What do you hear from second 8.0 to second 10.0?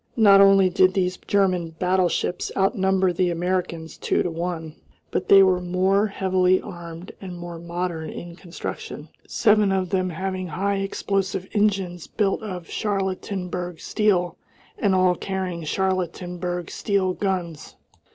in construction seven of